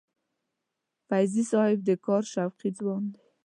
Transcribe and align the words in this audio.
فیضي 1.07 1.43
صاحب 1.51 1.79
د 1.85 1.89
کار 2.05 2.23
شوقي 2.33 2.69
ځوان 2.79 3.03
دی. 3.13 3.23